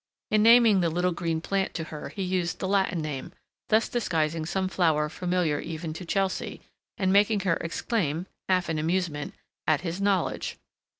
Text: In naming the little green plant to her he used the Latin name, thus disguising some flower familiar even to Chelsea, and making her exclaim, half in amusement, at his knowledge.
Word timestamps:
In 0.31 0.41
naming 0.41 0.79
the 0.79 0.89
little 0.89 1.11
green 1.11 1.41
plant 1.41 1.75
to 1.75 1.83
her 1.83 2.09
he 2.09 2.23
used 2.23 2.57
the 2.57 2.67
Latin 2.67 3.03
name, 3.03 3.33
thus 3.69 3.87
disguising 3.87 4.47
some 4.47 4.67
flower 4.67 5.09
familiar 5.09 5.59
even 5.59 5.93
to 5.93 6.05
Chelsea, 6.05 6.59
and 6.97 7.13
making 7.13 7.41
her 7.41 7.57
exclaim, 7.57 8.25
half 8.49 8.67
in 8.67 8.79
amusement, 8.79 9.35
at 9.67 9.81
his 9.81 10.01
knowledge. 10.01 10.57